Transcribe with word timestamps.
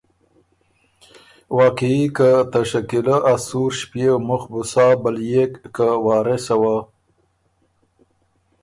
واقعي 1.57 2.03
که 2.15 2.29
ته 2.51 2.59
شکیله 2.69 3.15
ا 3.31 3.33
سُوڒ 3.45 3.69
ݭپيېو 3.77 4.15
مُخ 4.27 4.43
بُو 4.51 4.61
سا 4.71 4.85
بلئېک 5.01 5.51
که 5.75 5.87
وارثه 6.05 6.55
وه 6.61 6.77